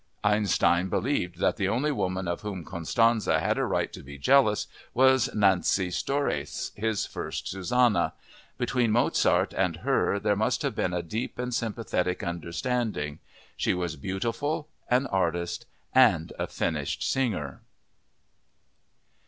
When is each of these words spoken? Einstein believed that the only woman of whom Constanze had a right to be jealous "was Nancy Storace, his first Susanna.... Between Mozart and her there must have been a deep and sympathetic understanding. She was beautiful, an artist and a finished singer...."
Einstein 0.23 0.89
believed 0.89 1.37
that 1.37 1.57
the 1.57 1.67
only 1.69 1.91
woman 1.91 2.27
of 2.27 2.41
whom 2.41 2.65
Constanze 2.65 3.27
had 3.39 3.59
a 3.59 3.65
right 3.65 3.93
to 3.93 4.01
be 4.01 4.17
jealous 4.17 4.65
"was 4.95 5.29
Nancy 5.35 5.89
Storace, 5.89 6.71
his 6.75 7.05
first 7.05 7.47
Susanna.... 7.47 8.13
Between 8.57 8.89
Mozart 8.89 9.53
and 9.53 9.75
her 9.85 10.19
there 10.19 10.35
must 10.35 10.63
have 10.63 10.73
been 10.73 10.95
a 10.95 11.03
deep 11.03 11.37
and 11.37 11.53
sympathetic 11.53 12.23
understanding. 12.23 13.19
She 13.55 13.75
was 13.75 13.95
beautiful, 13.95 14.67
an 14.89 15.05
artist 15.05 15.67
and 15.93 16.33
a 16.39 16.47
finished 16.47 17.03
singer...." 17.07 17.61